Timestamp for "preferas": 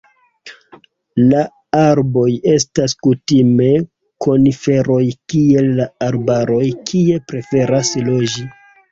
7.33-7.93